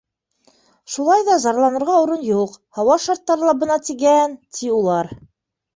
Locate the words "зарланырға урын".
1.43-2.25